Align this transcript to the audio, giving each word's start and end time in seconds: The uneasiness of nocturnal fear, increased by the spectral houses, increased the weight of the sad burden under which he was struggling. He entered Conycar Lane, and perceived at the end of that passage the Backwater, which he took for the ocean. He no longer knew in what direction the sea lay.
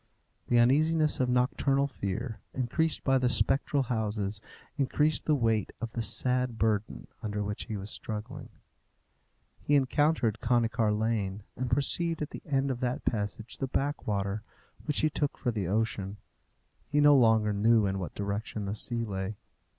The 0.47 0.57
uneasiness 0.57 1.19
of 1.19 1.29
nocturnal 1.29 1.85
fear, 1.85 2.39
increased 2.55 3.03
by 3.03 3.19
the 3.19 3.29
spectral 3.29 3.83
houses, 3.83 4.41
increased 4.75 5.25
the 5.27 5.35
weight 5.35 5.73
of 5.79 5.91
the 5.91 6.01
sad 6.01 6.57
burden 6.57 7.05
under 7.21 7.43
which 7.43 7.65
he 7.65 7.77
was 7.77 7.91
struggling. 7.91 8.49
He 9.61 9.75
entered 9.75 10.39
Conycar 10.39 10.91
Lane, 10.91 11.43
and 11.55 11.69
perceived 11.69 12.23
at 12.23 12.31
the 12.31 12.41
end 12.47 12.71
of 12.71 12.79
that 12.79 13.05
passage 13.05 13.59
the 13.59 13.67
Backwater, 13.67 14.41
which 14.85 15.01
he 15.01 15.09
took 15.11 15.37
for 15.37 15.51
the 15.51 15.67
ocean. 15.67 16.17
He 16.89 16.99
no 16.99 17.15
longer 17.15 17.53
knew 17.53 17.85
in 17.85 17.99
what 17.99 18.15
direction 18.15 18.65
the 18.65 18.73
sea 18.73 19.05
lay. 19.05 19.35